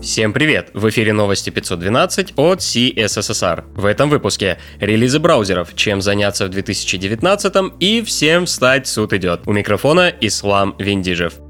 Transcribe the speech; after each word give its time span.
Всем 0.00 0.32
привет! 0.32 0.70
В 0.74 0.88
эфире 0.90 1.12
новости 1.12 1.50
512 1.50 2.34
от 2.36 2.60
CSSR. 2.60 3.64
В 3.74 3.84
этом 3.84 4.08
выпуске 4.08 4.58
релизы 4.78 5.18
браузеров, 5.18 5.74
чем 5.74 6.00
заняться 6.00 6.46
в 6.46 6.50
2019 6.50 7.54
и 7.80 8.02
всем 8.02 8.46
встать, 8.46 8.86
суд 8.86 9.12
идет. 9.12 9.40
У 9.46 9.52
микрофона 9.52 10.12
Ислам 10.20 10.76
Виндижев. 10.78 11.47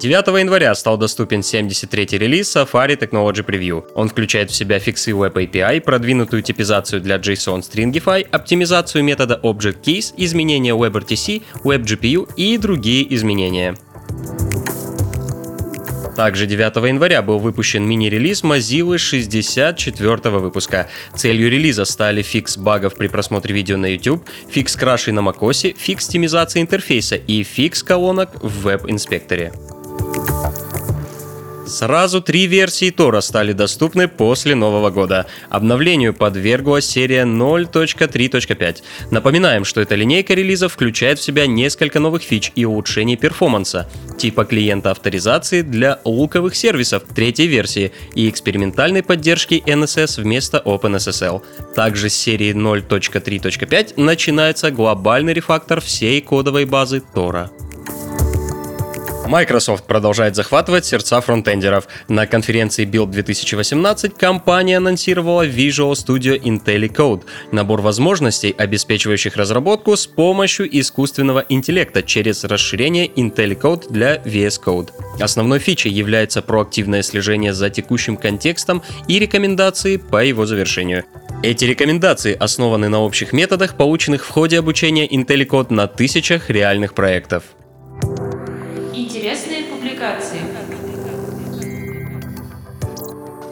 9 0.00 0.38
января 0.38 0.74
стал 0.76 0.96
доступен 0.96 1.40
73-й 1.40 2.18
релиз 2.18 2.54
Safari 2.54 2.96
Technology 2.96 3.44
Preview. 3.44 3.84
Он 3.94 4.08
включает 4.08 4.50
в 4.50 4.54
себя 4.54 4.78
фиксы 4.78 5.10
Web 5.10 5.32
API, 5.32 5.80
продвинутую 5.80 6.42
типизацию 6.42 7.00
для 7.00 7.16
JSON 7.16 7.62
Stringify, 7.62 8.24
оптимизацию 8.30 9.02
метода 9.02 9.40
Object 9.42 9.82
Keys, 9.82 10.14
изменения 10.16 10.72
WebRTC, 10.72 11.42
WebGPU 11.64 12.28
и 12.36 12.58
другие 12.58 13.12
изменения. 13.12 13.76
Также 16.14 16.46
9 16.46 16.76
января 16.88 17.22
был 17.22 17.40
выпущен 17.40 17.84
мини-релиз 17.84 18.44
Mozilla 18.44 18.98
64 18.98 20.16
выпуска. 20.38 20.88
Целью 21.16 21.50
релиза 21.50 21.84
стали 21.84 22.22
fix 22.22 22.56
багов 22.56 22.94
при 22.94 23.08
просмотре 23.08 23.52
видео 23.52 23.76
на 23.76 23.86
YouTube, 23.86 24.24
fix 24.48 24.76
крашей 24.76 25.12
на 25.12 25.20
macOS, 25.20 25.74
оптимизации 25.76 26.60
интерфейса 26.60 27.16
и 27.16 27.42
fix 27.42 27.82
колонок 27.82 28.30
в 28.42 28.62
веб-инспекторе. 28.62 29.52
Сразу 31.68 32.22
три 32.22 32.46
версии 32.46 32.90
Tor'а 32.90 33.20
стали 33.20 33.52
доступны 33.52 34.08
после 34.08 34.54
Нового 34.54 34.90
года. 34.90 35.26
Обновлению 35.50 36.14
подверглась 36.14 36.86
серия 36.86 37.22
0.3.5. 37.22 38.76
Напоминаем, 39.10 39.64
что 39.64 39.82
эта 39.82 39.94
линейка 39.94 40.32
релизов 40.32 40.72
включает 40.72 41.18
в 41.18 41.22
себя 41.22 41.46
несколько 41.46 42.00
новых 42.00 42.22
фич 42.22 42.52
и 42.56 42.64
улучшений 42.64 43.16
performance'а, 43.16 43.88
типа 44.16 44.46
клиента 44.46 44.90
авторизации 44.90 45.60
для 45.60 46.00
луковых 46.04 46.56
сервисов 46.56 47.02
третьей 47.14 47.46
версии 47.46 47.92
и 48.14 48.30
экспериментальной 48.30 49.02
поддержки 49.02 49.62
NSS 49.66 50.22
вместо 50.22 50.62
OpenSSL. 50.64 51.42
Также 51.74 52.08
с 52.08 52.14
серии 52.14 52.54
0.3.5 52.54 53.92
начинается 54.00 54.70
глобальный 54.70 55.34
рефактор 55.34 55.82
всей 55.82 56.22
кодовой 56.22 56.64
базы 56.64 57.02
Тора. 57.14 57.50
Microsoft 59.28 59.84
продолжает 59.84 60.34
захватывать 60.34 60.86
сердца 60.86 61.20
фронтендеров. 61.20 61.86
На 62.08 62.26
конференции 62.26 62.86
Build 62.86 63.10
2018 63.10 64.16
компания 64.16 64.78
анонсировала 64.78 65.46
Visual 65.46 65.92
Studio 65.92 66.40
IntelliCode– 66.40 67.24
набор 67.52 67.82
возможностей, 67.82 68.54
обеспечивающих 68.56 69.36
разработку 69.36 69.96
с 69.96 70.06
помощью 70.06 70.66
искусственного 70.80 71.44
интеллекта 71.50 72.02
через 72.02 72.42
расширение 72.44 73.06
IntelliCode 73.06 73.92
для 73.92 74.16
VS 74.16 74.62
Code. 74.64 74.92
Основной 75.20 75.58
фичей 75.58 75.92
является 75.92 76.40
проактивное 76.40 77.02
слежение 77.02 77.52
за 77.52 77.68
текущим 77.68 78.16
контекстом 78.16 78.82
и 79.08 79.18
рекомендации 79.18 79.98
по 79.98 80.24
его 80.24 80.46
завершению. 80.46 81.04
Эти 81.42 81.66
рекомендации 81.66 82.34
основаны 82.34 82.88
на 82.88 83.00
общих 83.00 83.34
методах, 83.34 83.74
полученных 83.74 84.24
в 84.24 84.30
ходе 84.30 84.58
обучения 84.58 85.06
IntelliCode 85.06 85.70
на 85.70 85.86
тысячах 85.86 86.48
реальных 86.48 86.94
проектов. 86.94 87.44
Интересные 88.98 89.62
публикации. 89.62 90.40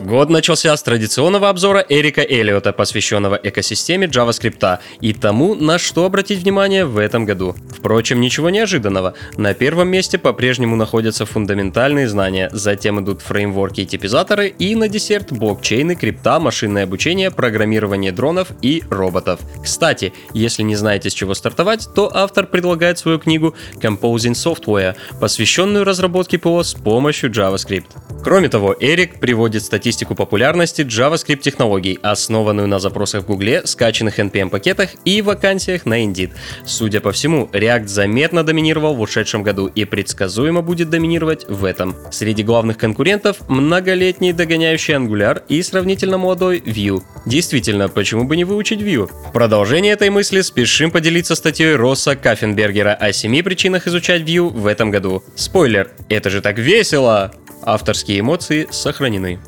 Год 0.07 0.31
начался 0.31 0.77
с 0.77 0.85
традиционного 0.85 1.49
обзора 1.49 1.85
Эрика 1.89 2.21
Эллиота, 2.21 2.73
посвященного 2.73 3.41
экосистеме 3.43 4.07
JavaScript 4.07 4.79
и 5.01 5.13
тому, 5.13 5.57
на 5.57 5.81
что 5.81 6.05
обратить 6.05 6.45
внимание 6.45 6.85
в 6.85 6.97
этом 6.99 7.25
году. 7.25 7.57
Впрочем, 7.77 8.21
ничего 8.21 8.51
неожиданного. 8.51 9.15
На 9.37 9.53
первом 9.53 9.89
месте 9.89 10.17
по-прежнему 10.17 10.77
находятся 10.77 11.27
фундаментальные 11.27 12.09
знания, 12.09 12.49
затем 12.53 13.01
идут 13.01 13.21
фреймворки 13.21 13.81
и 13.81 13.85
типизаторы, 13.85 14.47
и 14.47 14.77
на 14.77 14.89
десерт 14.89 15.33
блокчейны, 15.33 15.97
крипта, 15.97 16.39
машинное 16.39 16.85
обучение, 16.85 17.33
программирование 17.33 18.13
дронов 18.13 18.53
и 18.63 18.85
роботов. 18.89 19.41
Кстати, 19.61 20.13
если 20.33 20.63
не 20.63 20.77
знаете 20.77 21.11
с 21.11 21.15
чего 21.15 21.35
стартовать, 21.35 21.89
то 21.97 22.13
автор 22.15 22.47
предлагает 22.47 22.99
свою 22.99 23.19
книгу 23.19 23.57
Composing 23.81 24.35
Software, 24.35 24.95
посвященную 25.21 25.85
разработке 25.85 26.39
ПО 26.39 26.63
с 26.63 26.75
помощью 26.75 27.29
JavaScript. 27.33 27.87
Кроме 28.23 28.49
того, 28.49 28.75
Эрик 28.79 29.19
приводит 29.21 29.65
статистику 29.65 29.96
статистику 29.97 30.15
популярности 30.15 30.83
JavaScript 30.83 31.39
технологий, 31.39 31.99
основанную 32.03 32.69
на 32.69 32.79
запросах 32.79 33.23
в 33.23 33.27
Гугле, 33.27 33.63
скачанных 33.67 34.19
NPM-пакетах 34.19 34.91
и 35.07 35.23
вакансиях 35.23 35.87
на 35.87 36.05
Indeed. 36.05 36.33
Судя 36.67 37.01
по 37.01 37.13
всему, 37.13 37.49
React 37.51 37.87
заметно 37.87 38.45
доминировал 38.45 38.95
в 38.95 39.01
ушедшем 39.01 39.43
году 39.43 39.69
и 39.69 39.87
предсказуемо 39.87 40.61
будет 40.61 40.91
доминировать 40.91 41.49
в 41.49 41.65
этом. 41.65 41.97
Среди 42.11 42.43
главных 42.43 42.77
конкурентов 42.77 43.39
многолетний 43.49 44.33
догоняющий 44.33 44.95
Angular 44.95 45.43
и 45.49 45.63
сравнительно 45.63 46.19
молодой 46.19 46.59
Vue. 46.59 47.03
Действительно, 47.25 47.89
почему 47.89 48.25
бы 48.25 48.37
не 48.37 48.45
выучить 48.45 48.81
Vue? 48.81 49.07
В 49.07 49.33
продолжение 49.33 49.95
этой 49.95 50.11
мысли 50.11 50.43
спешим 50.43 50.91
поделиться 50.91 51.35
статьей 51.35 51.75
Росса 51.75 52.17
Каффенбергера 52.17 52.93
о 52.93 53.15
семи 53.15 53.41
причинах 53.41 53.87
изучать 53.87 54.23
Vue 54.23 54.51
в 54.51 54.67
этом 54.67 54.91
году. 54.91 55.25
Спойлер, 55.37 55.91
это 56.11 56.29
же 56.29 56.43
так 56.43 56.59
весело! 56.59 57.33
Авторские 57.63 58.21
эмоции 58.21 58.69
сохранены. 58.71 59.41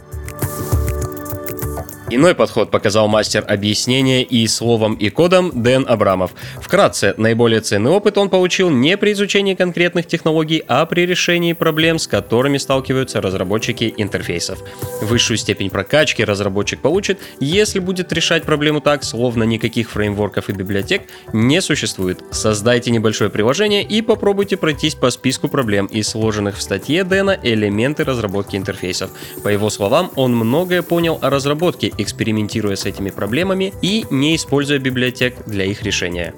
Иной 2.11 2.35
подход 2.35 2.71
показал 2.71 3.07
мастер 3.07 3.45
объяснения 3.47 4.23
и 4.23 4.47
словом, 4.47 4.95
и 4.95 5.11
кодом 5.11 5.53
Дэн 5.63 5.85
Абрамов. 5.87 6.31
Вкратце, 6.59 7.13
наиболее 7.19 7.61
ценный 7.61 7.91
опыт 7.91 8.17
он 8.17 8.31
получил 8.31 8.71
не 8.71 8.97
при 8.97 9.13
изучении 9.13 9.55
конкретных 9.55 10.07
технологий, 10.07 10.65
а 10.69 10.87
при 10.87 11.03
решении 11.03 11.53
проблем, 11.53 11.99
с 11.99 12.07
которыми 12.07 12.57
сталкиваются 12.57 13.21
разработчики 13.21 13.93
интерфейсов. 13.99 14.59
Высшую 15.03 15.37
степень 15.37 15.69
прокачки 15.69 16.25
разработчик 16.25 16.81
получит, 16.81 17.21
если 17.41 17.79
будет 17.79 18.11
решать 18.11 18.45
проблему 18.45 18.81
так, 18.81 19.05
словно 19.05 19.43
никаких 19.43 19.91
фреймворков 19.91 20.49
и 20.49 20.53
библиотек 20.53 21.03
не 21.35 21.61
существует. 21.61 22.23
Создайте 22.31 22.91
небольшое 22.91 23.29
приложение 23.29 23.83
и 23.83 24.01
попробуйте 24.01 24.57
пройтись 24.57 24.95
по 24.95 25.11
списку 25.11 25.49
проблем 25.49 25.85
и 25.85 26.03
сложенных 26.03 26.57
в 26.57 26.63
статье 26.63 27.05
Дэна 27.05 27.39
элементы 27.43 28.05
разработки 28.05 28.57
интерфейсов. 28.57 29.11
По 29.45 29.49
его 29.49 29.69
словам, 29.69 30.11
он 30.17 30.35
многое 30.35 30.81
понял 30.81 31.19
о 31.21 31.29
разработке 31.29 31.93
экспериментируя 31.99 32.77
с 32.77 32.87
этими 32.87 33.11
проблемами 33.11 33.75
и 33.83 34.07
не 34.11 34.37
используя 34.37 34.79
библиотек 34.79 35.35
для 35.47 35.65
их 35.65 35.83
решения. 35.83 36.35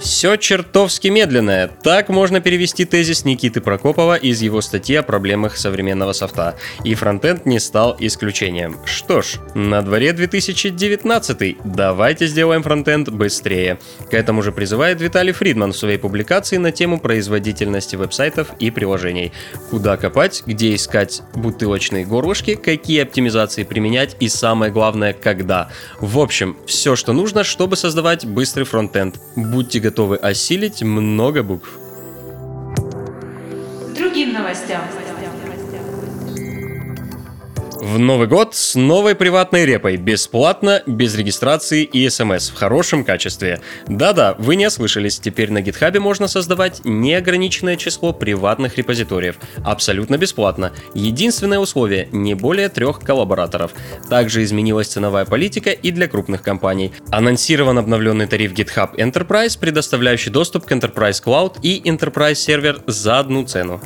Все 0.00 0.36
чертовски 0.36 1.08
медленное. 1.08 1.68
Так 1.68 2.08
можно 2.08 2.40
перевести 2.40 2.86
тезис 2.86 3.26
Никиты 3.26 3.60
Прокопова 3.60 4.16
из 4.16 4.40
его 4.40 4.62
статьи 4.62 4.96
о 4.96 5.02
проблемах 5.02 5.58
современного 5.58 6.14
софта. 6.14 6.56
И 6.84 6.94
фронтенд 6.94 7.44
не 7.44 7.60
стал 7.60 7.94
исключением. 7.98 8.78
Что 8.86 9.20
ж, 9.20 9.34
на 9.54 9.82
дворе 9.82 10.14
2019. 10.14 11.58
Давайте 11.64 12.26
сделаем 12.26 12.62
фронтенд 12.62 13.10
быстрее. 13.10 13.78
К 14.10 14.14
этому 14.14 14.42
же 14.42 14.52
призывает 14.52 15.02
Виталий 15.02 15.32
Фридман 15.32 15.74
в 15.74 15.76
своей 15.76 15.98
публикации 15.98 16.56
на 16.56 16.72
тему 16.72 16.98
производительности 16.98 17.96
веб-сайтов 17.96 18.48
и 18.58 18.70
приложений. 18.70 19.32
Куда 19.68 19.98
копать, 19.98 20.42
где 20.46 20.74
искать 20.74 21.20
бутылочные 21.34 22.06
горлышки, 22.06 22.54
какие 22.54 23.02
оптимизации 23.02 23.64
применять 23.64 24.16
и 24.18 24.30
самое 24.30 24.72
главное, 24.72 25.12
когда. 25.12 25.68
В 26.00 26.18
общем, 26.18 26.56
все, 26.66 26.96
что 26.96 27.12
нужно, 27.12 27.44
чтобы 27.44 27.76
создавать 27.76 28.24
быстрый 28.24 28.64
фронтенд. 28.64 29.16
Будьте 29.36 29.78
готовы 29.78 29.89
готовы 29.90 30.16
осилить 30.18 30.82
много 30.82 31.42
букв. 31.42 31.68
Другим 33.96 34.32
новостям. 34.32 34.82
В 37.80 37.98
Новый 37.98 38.28
год 38.28 38.54
с 38.54 38.74
новой 38.74 39.14
приватной 39.14 39.64
репой, 39.64 39.96
бесплатно, 39.96 40.82
без 40.86 41.14
регистрации 41.14 41.82
и 41.82 42.10
смс, 42.10 42.50
в 42.50 42.54
хорошем 42.54 43.06
качестве. 43.06 43.62
Да-да, 43.88 44.34
вы 44.38 44.56
не 44.56 44.66
ослышались, 44.66 45.18
теперь 45.18 45.50
на 45.50 45.62
гитхабе 45.62 45.98
можно 45.98 46.28
создавать 46.28 46.82
неограниченное 46.84 47.76
число 47.76 48.12
приватных 48.12 48.76
репозиториев, 48.76 49.36
абсолютно 49.64 50.18
бесплатно. 50.18 50.72
Единственное 50.92 51.58
условие– 51.58 52.10
не 52.12 52.34
более 52.34 52.68
трех 52.68 53.00
коллабораторов. 53.00 53.72
Также 54.10 54.42
изменилась 54.42 54.88
ценовая 54.88 55.24
политика 55.24 55.70
и 55.70 55.90
для 55.90 56.06
крупных 56.06 56.42
компаний. 56.42 56.92
Анонсирован 57.10 57.78
обновленный 57.78 58.26
тариф 58.26 58.52
GitHub 58.52 58.94
Enterprise, 58.96 59.58
предоставляющий 59.58 60.30
доступ 60.30 60.66
к 60.66 60.72
Enterprise 60.72 61.24
Cloud 61.24 61.60
и 61.62 61.80
Enterprise 61.88 62.32
Server 62.32 62.82
за 62.86 63.20
одну 63.20 63.46
цену. 63.46 63.80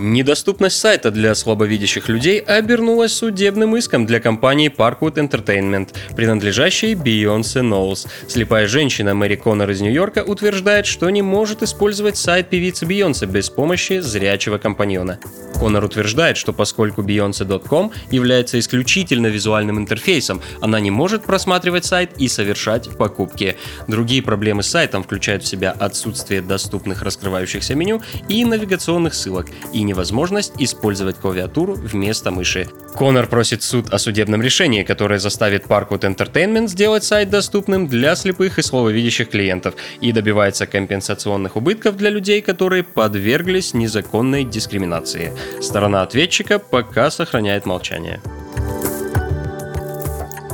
Недоступность 0.00 0.78
сайта 0.78 1.10
для 1.10 1.34
слабовидящих 1.34 2.08
людей 2.08 2.38
обернулась 2.38 3.12
судебным 3.14 3.76
иском 3.76 4.06
для 4.06 4.20
компании 4.20 4.70
Parkwood 4.70 5.14
Entertainment, 5.14 5.88
принадлежащей 6.14 6.92
Beyoncé 6.92 7.62
Knowles. 7.62 8.06
Слепая 8.28 8.68
женщина 8.68 9.16
Мэри 9.16 9.34
Коннор 9.34 9.70
из 9.70 9.80
Нью-Йорка 9.80 10.22
утверждает, 10.22 10.86
что 10.86 11.10
не 11.10 11.22
может 11.22 11.64
использовать 11.64 12.16
сайт 12.16 12.48
певицы 12.48 12.86
Бейонсе 12.86 13.26
без 13.26 13.50
помощи 13.50 13.98
зрячего 13.98 14.58
компаньона. 14.58 15.18
Коннор 15.58 15.82
утверждает, 15.82 16.36
что 16.36 16.52
поскольку 16.52 17.02
Beyonce.com 17.02 17.90
является 18.12 18.60
исключительно 18.60 19.26
визуальным 19.26 19.80
интерфейсом, 19.80 20.40
она 20.60 20.78
не 20.78 20.92
может 20.92 21.24
просматривать 21.24 21.84
сайт 21.84 22.12
и 22.18 22.28
совершать 22.28 22.88
покупки. 22.96 23.56
Другие 23.88 24.22
проблемы 24.22 24.62
с 24.62 24.68
сайтом 24.68 25.02
включают 25.02 25.42
в 25.42 25.48
себя 25.48 25.72
отсутствие 25.72 26.40
доступных 26.40 27.02
раскрывающихся 27.02 27.74
меню 27.74 28.00
и 28.28 28.44
навигационных 28.44 29.14
ссылок, 29.14 29.46
и 29.72 29.87
невозможность 29.88 30.52
использовать 30.58 31.16
клавиатуру 31.16 31.74
вместо 31.74 32.30
мыши. 32.30 32.68
Конор 32.94 33.26
просит 33.26 33.62
суд 33.62 33.92
о 33.92 33.98
судебном 33.98 34.42
решении, 34.42 34.84
которое 34.84 35.18
заставит 35.18 35.66
Parkwood 35.66 36.00
Entertainment 36.00 36.68
сделать 36.68 37.04
сайт 37.04 37.30
доступным 37.30 37.88
для 37.88 38.14
слепых 38.14 38.58
и 38.58 38.62
слабовидящих 38.62 39.30
клиентов 39.30 39.74
и 40.00 40.12
добивается 40.12 40.66
компенсационных 40.66 41.56
убытков 41.56 41.96
для 41.96 42.10
людей, 42.10 42.40
которые 42.42 42.84
подверглись 42.84 43.74
незаконной 43.74 44.44
дискриминации. 44.44 45.32
Сторона 45.60 46.02
ответчика 46.02 46.58
пока 46.58 47.10
сохраняет 47.10 47.66
молчание. 47.66 48.20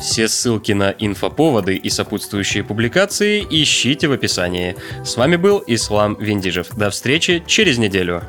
Все 0.01 0.29
ссылки 0.29 0.73
на 0.73 0.91
инфоповоды 0.91 1.77
и 1.77 1.89
сопутствующие 1.89 2.63
публикации 2.63 3.47
ищите 3.49 4.07
в 4.07 4.13
описании. 4.13 4.77
С 5.03 5.17
вами 5.17 5.37
был 5.37 5.65
Ислам 5.67 6.17
Виндижев. 6.21 6.69
До 6.77 6.91
встречи 6.91 7.43
через 7.47 7.79
неделю. 7.79 8.23